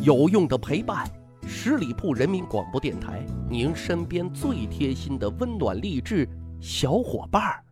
[0.00, 1.04] 有用的陪伴，
[1.44, 6.26] 十里铺人民广播电台，您身边最贴心的温暖励志
[6.60, 7.64] 小伙伴儿。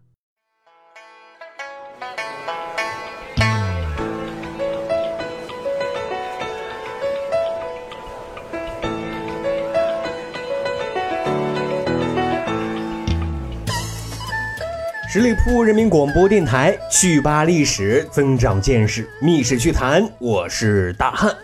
[15.09, 20.07] 十里铺人民广播电台，趣吧历史，增长见识，密史趣谈。
[20.19, 21.35] 我是大汉。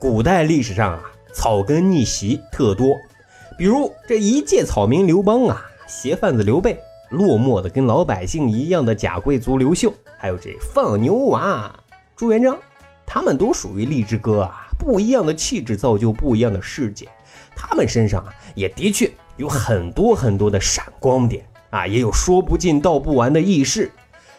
[0.00, 1.02] 古代历史上啊，
[1.32, 2.96] 草根逆袭特多，
[3.58, 6.78] 比如这一介草民刘邦啊，鞋贩子刘备，
[7.10, 11.74] 落寞的跟老百姓一样的假贵族刘秀，还有这放牛娃
[12.14, 12.56] 朱元璋，
[13.04, 14.68] 他们都属于励志哥啊。
[14.78, 17.08] 不一样的气质造就不一样的世界，
[17.56, 21.44] 他们身上啊，也的确有很多很多的闪光点。
[21.70, 23.90] 啊，也有说不尽道不完的轶事。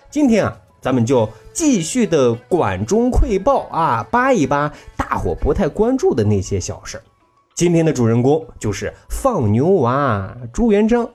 [0.10, 4.74] 今天啊，咱们就继续的管中窥豹啊，扒一扒
[5.10, 7.02] 大伙不太关注的那些小事
[7.56, 11.10] 今天的主人公就是放牛娃朱元璋。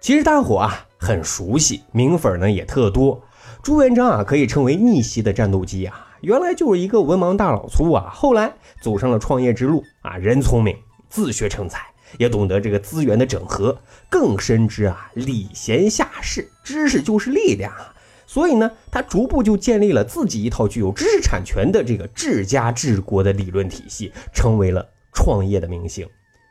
[0.00, 3.22] 其实大伙啊很熟悉，名粉呢也特多。
[3.62, 10.76] 朱元璋啊可以称为逆袭的战斗机啊，原来就是一个文盲大老粗啊，后来走上了创业之路啊，人聪明，
[11.08, 11.86] 自学成才。
[12.18, 13.74] 也懂得这个资源的整合，
[14.10, 17.91] 更深知啊礼贤下士，知识就是力量啊。
[18.32, 26.08] 所以呢，他逐步就建立了自己一套具有知识产权的这个治家治国的理论体系，成为了创业的明星。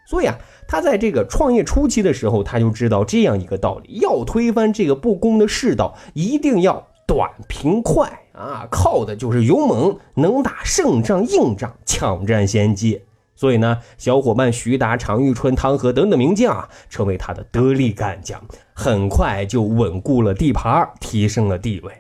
[0.08, 0.38] 所以啊，
[0.68, 13.02] 他在这个创业初期的时候，他就知道这样一个道理：要推翻这个不公的世道，一定要短平快啊，靠的就是勇猛，能打胜仗、硬仗、抢占先机。
[13.42, 18.40] 所以呢，小伙伴徐达、常遇春、汤和等等名将啊，成为他的得力干将，
[18.72, 21.92] 很快就稳固了地盘，提升了地位。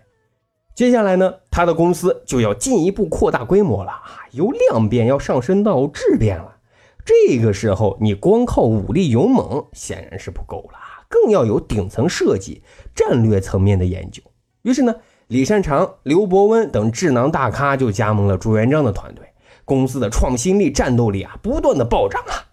[0.75, 3.92] 接下来呢，他的公司就要进一步扩大规模了，
[4.34, 6.58] 由量变要上升到质变了。
[7.03, 10.78] 这个时候，你光靠武力勇猛显然是不够了，
[11.09, 12.62] 更要有顶层设计、
[12.94, 14.22] 战略层面的研究。
[14.62, 14.94] 于是呢，
[15.25, 19.25] 李善长、刘伯温等智囊大咖就加盟了朱元璋的团队。
[19.66, 22.50] 公司的创新力、战斗力啊，不断的暴涨啊！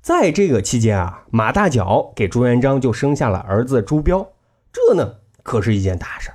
[0.00, 4.28] 在这个期间啊，马大脚给朱元璋就生下了儿子朱标，
[4.72, 6.30] 这呢可是一件大事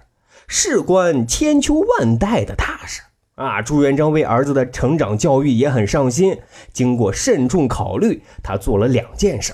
[0.48, 3.02] 事关千秋万代的大事
[3.36, 3.62] 啊！
[3.62, 6.40] 朱元璋为儿子的成长教育也很上心，
[6.72, 9.54] 经过慎重考虑，他做了两件事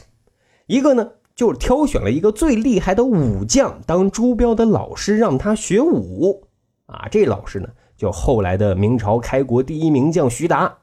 [0.68, 6.48] 一个呢就是挑选了一个最厉害的武将当朱标的老师，让他学武
[6.86, 7.08] 啊！
[7.10, 7.70] 这老师呢。
[8.04, 10.80] 就后来的明朝开国第一名将徐达，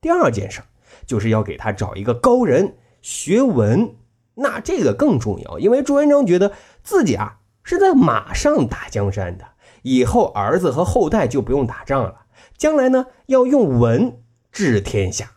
[0.00, 0.62] 第二件事
[1.04, 3.94] 就是要给他找一个高人学文，
[4.36, 6.52] 那这个更重要，因为朱元璋觉得
[6.82, 9.44] 自己啊是在马上打江山的，
[9.82, 12.22] 以后儿子和后代就不用打仗了，
[12.56, 15.30] 将来呢要用文治天下，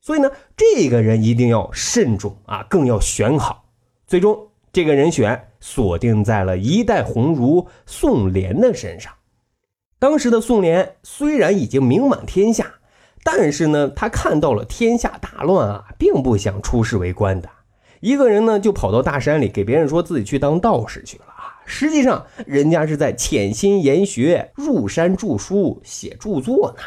[0.00, 3.66] 所以呢这个人一定要慎重啊，更要选好。
[4.08, 9.12] 最终这个人选锁定在了一代鸿儒宋濂的身上。
[10.04, 12.74] 当时的宋濂虽然已经名满天下，
[13.22, 17.48] 但是呢，他看到了天下大乱啊，并不想出仕为官的。
[18.00, 21.56] 一个人呢，就跑到大山里，给别人说自己去当道士去了啊。
[21.64, 26.82] 实际上，人家是在潜心研学，入山著书，写著作呢。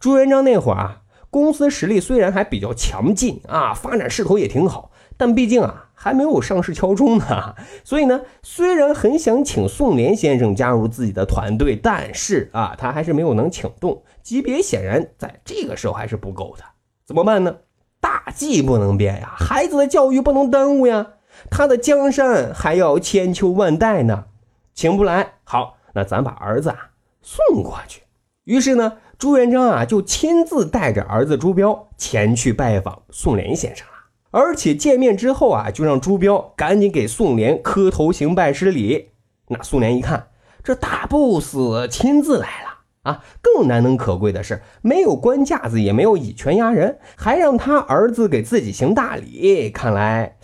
[0.00, 5.87] 朱元璋那会儿啊，公司实力虽然还比较强劲啊，发展势头也挺好，但毕竟啊。
[6.00, 16.62] 还没有上市敲钟呢， 所以呢，虽然很想请宋濂先生加入自己的团队，但是啊，他还是没有能请动，级别显然在这个时候还是不够的。
[17.04, 17.56] 怎么办呢？
[18.00, 21.14] 大计不能变呀，孩子的教育不能耽误呀，
[21.50, 24.26] 他的江山还要千秋万代呢，
[24.72, 25.32] 请不来。
[25.42, 28.02] 好，那咱把儿子啊送过去。
[28.44, 33.97] 于是呢，朱元璋啊就亲自带着儿子朱标前去拜访宋濂先生了。
[34.30, 39.10] 而且见面之后啊，就让朱标赶紧给宋濂磕头行拜师礼。
[39.48, 40.28] 那宋濂一看，
[40.62, 41.56] 这大 boss
[41.90, 42.68] 亲自来了
[43.04, 43.24] 啊！
[43.40, 49.70] 更难能可贵的是，没有官架子，也没有以权压人，还让他儿子给自己行大礼。
[49.70, 50.36] 看来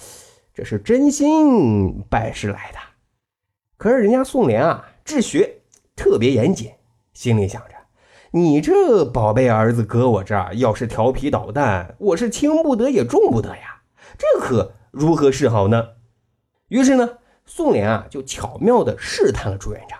[0.55, 2.79] 这是真心拜师来的。
[3.77, 5.57] 可是人家宋濂啊，治学
[5.95, 6.71] 特别严谨，
[7.13, 7.75] 心里想着：
[8.31, 13.74] 你这宝贝儿子搁我这儿，要是调皮捣蛋，我是轻不得也重不得呀。
[14.19, 15.89] 这可如何是好呢？
[16.69, 19.99] 于是呢，宋濂啊就巧妙地试探了朱元璋，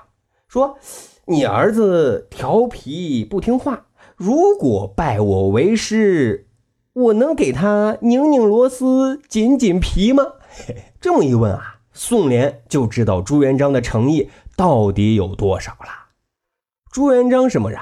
[0.49, 0.79] 说
[1.27, 3.87] ：“你儿子调皮不听话，
[4.17, 6.49] 如果拜我为师，
[6.93, 10.25] 我能给他拧拧螺丝、紧紧皮吗？”
[11.01, 16.11] 这么一问啊，宋濂就知道朱元璋的诚意到底有多少了。
[16.91, 17.81] 朱元璋什么人？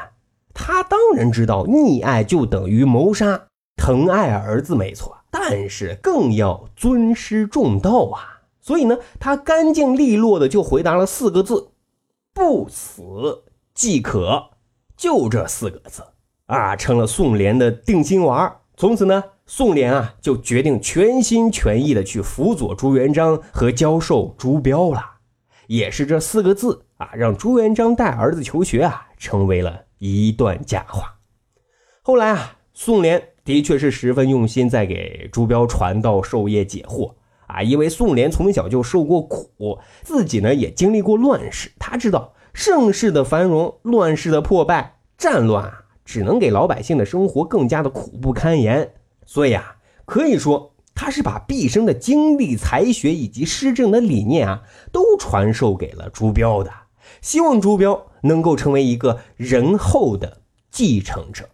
[0.55, 3.49] 他当然知道，溺爱就等于谋杀。
[3.77, 8.43] 疼爱儿子没错，但是更要尊师重道啊。
[8.61, 11.71] 所以呢，他干净利落的就回答了四个字
[12.33, 13.43] ：“不死
[13.75, 14.51] 即可。”
[14.97, 16.05] 就这四个字
[16.47, 18.59] 啊，成了宋濂的定心丸。
[18.77, 25.03] 从此呢，宋濂啊就决定全心全意的去辅佐朱元璋和教授朱标了。
[25.67, 31.17] 也是这四个字啊，让朱元璋带儿子求学啊，成为了一段佳话。
[32.03, 37.13] 后来啊，宋濂的确是十分用心在给朱标传道授业解惑
[37.47, 48.95] 啊，因为宋濂从小就受过苦，自己呢也经历过乱世，他知道盛世的繁荣，乱世的破败，战乱啊，只能给老百姓的生活更加的苦不堪言。
[49.27, 50.71] 所以啊，可以说。
[50.95, 54.63] 他是把毕生的精力、才学以及施政的理念啊，
[54.93, 56.71] 都传授给了朱标的，
[57.23, 61.49] 希望朱标能够成为一个仁厚的继承者。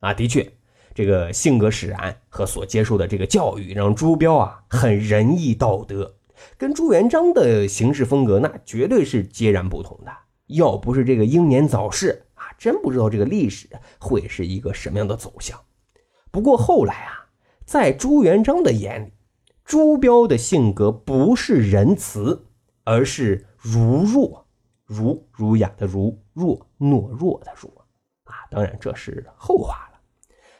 [0.00, 0.52] 啊，的确，
[0.96, 6.16] 这个性格使然和所接受的这个教育，让朱标啊很仁义道德，
[6.56, 10.10] 跟朱元璋的行事风格那绝对是截然不同的。
[10.46, 13.68] 要不是这个英年早逝啊，真不知道这个历史
[14.00, 15.60] 会是一个什么样的走向。
[16.32, 17.22] 不过后来啊。
[17.66, 19.12] 在朱元璋的眼里，
[19.64, 22.46] 朱标的性格不是仁慈，
[22.84, 24.46] 而是儒弱，
[24.84, 27.84] 儒儒雅的儒，弱懦弱的弱
[28.22, 28.46] 啊！
[28.52, 29.95] 当然这是后话了。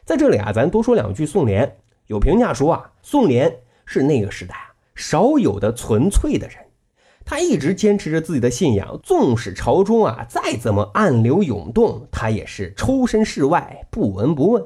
[0.06, 1.26] 在这里啊，咱多说两句。
[1.26, 1.68] 宋濂
[2.06, 6.56] 有评价说啊，宋濂是那个时代啊少有的纯粹的人，
[7.24, 14.64] 他一直坚持着自己的信仰，纵使朝中啊再怎么暗流涌动，他也是抽身事外，不闻不问。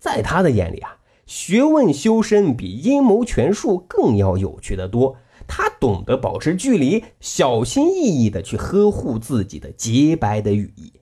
[0.00, 0.96] 在他的眼里啊。
[1.26, 5.18] 学问修身比阴谋权术更要有趣的多。
[5.46, 10.94] 他懂得保持距离，小心翼翼地去呵护自己的洁白的羽翼，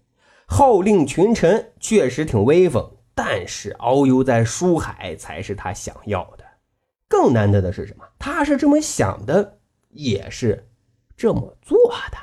[0.46, 2.90] 号令群臣，确实挺威风。
[3.16, 6.44] 但是遨游在书海才是他想要的。
[7.08, 8.04] 更难得的是什么？
[8.18, 9.58] 他是这么想的，
[9.88, 10.68] 也是
[11.16, 11.76] 这么做
[12.12, 12.18] 的。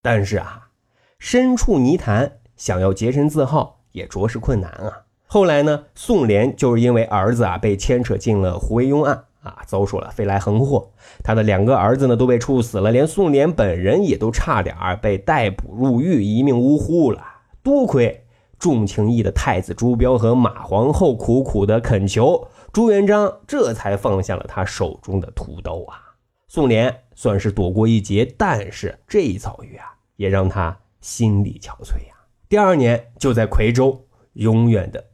[0.00, 0.70] 但是啊，
[1.18, 5.04] 身处泥潭，想要洁身自好，也着实困难啊。
[5.26, 10.90] 后来呢，宋濂就是因为儿子啊被牵扯进了胡惟庸案啊，遭受了飞来横祸，
[11.22, 17.22] 他的两个儿子呢都被处死了，连宋濂本人也都差点被逮捕入狱，一命呜呼了。
[17.62, 18.24] 多亏
[18.58, 26.16] 重情义的太子朱标和马皇后苦苦的恳求，朱元璋这才放下了他手中的屠刀啊。
[26.48, 32.14] 宋濂算是躲过一劫，但是这一遭遇啊，也让他心力憔悴呀。
[32.48, 35.04] 第二年就在夔州，永远的。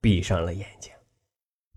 [0.00, 0.92] 闭上了眼睛。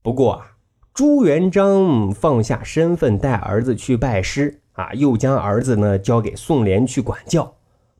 [0.03, 0.57] 不过啊，
[0.93, 7.55] 朱元璋放下身份带儿子去拜师啊，又将儿子呢交给宋濂去管教，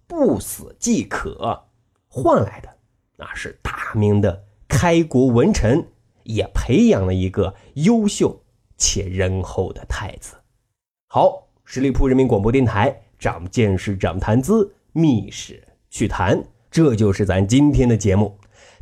[0.06, 1.64] 不死即可，
[2.10, 2.70] 换来的
[3.18, 5.84] 那是大明的开国文臣，
[6.24, 8.44] 也培养了一个优秀
[8.78, 10.36] 且仁厚的太子。
[11.10, 18.38] 好，十里铺人民广播电台，长见识，长谈资，密室趣谈，这就是咱今天的节目。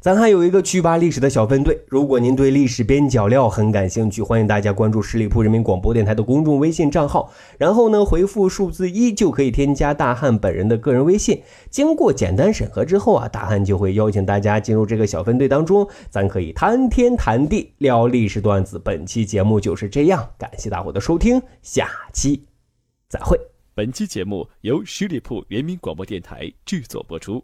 [0.06, 11.42] 咱还有一个趣吧历史的小分队，如果您对历史边角料很感兴趣，欢迎大家关注十里铺人民广播电台的公众微信账号，然后呢回复数字一就可以添加大汉本人的个人微信。
[11.72, 18.78] 经过简单审核之后啊，大汉就会邀请大家进入这个小分队当中，咱可以谈天谈地聊历史段子。
[18.78, 22.46] 本期节目就是这样，感谢大伙的收听，下期
[23.10, 23.36] 再会。
[23.74, 27.44] 本期节目由十里铺人民广播电台制作播出。